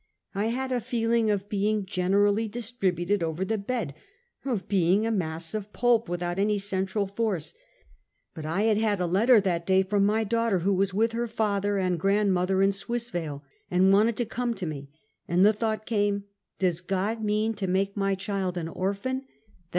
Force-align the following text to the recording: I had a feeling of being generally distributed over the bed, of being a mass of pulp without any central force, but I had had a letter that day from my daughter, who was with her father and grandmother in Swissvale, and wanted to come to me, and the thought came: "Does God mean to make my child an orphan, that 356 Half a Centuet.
I 0.33 0.45
had 0.47 0.71
a 0.71 0.81
feeling 0.81 1.29
of 1.29 1.47
being 1.47 1.85
generally 1.85 2.47
distributed 2.47 3.21
over 3.21 3.45
the 3.45 3.59
bed, 3.59 3.93
of 4.43 4.67
being 4.67 5.05
a 5.05 5.11
mass 5.11 5.53
of 5.53 5.71
pulp 5.73 6.09
without 6.09 6.39
any 6.39 6.57
central 6.57 7.05
force, 7.05 7.53
but 8.33 8.43
I 8.43 8.63
had 8.63 8.77
had 8.77 8.99
a 8.99 9.05
letter 9.05 9.39
that 9.41 9.67
day 9.67 9.83
from 9.83 10.03
my 10.03 10.23
daughter, 10.23 10.57
who 10.61 10.73
was 10.73 10.91
with 10.91 11.11
her 11.11 11.27
father 11.27 11.77
and 11.77 11.99
grandmother 11.99 12.63
in 12.63 12.71
Swissvale, 12.71 13.43
and 13.69 13.93
wanted 13.93 14.17
to 14.17 14.25
come 14.25 14.55
to 14.55 14.65
me, 14.65 14.89
and 15.27 15.45
the 15.45 15.53
thought 15.53 15.85
came: 15.85 16.23
"Does 16.57 16.81
God 16.81 17.23
mean 17.23 17.53
to 17.53 17.67
make 17.67 17.95
my 17.95 18.15
child 18.15 18.57
an 18.57 18.69
orphan, 18.69 18.69
that 18.69 19.03
356 19.03 19.25
Half 19.25 19.25
a 19.29 19.49
Centuet. 19.49 19.59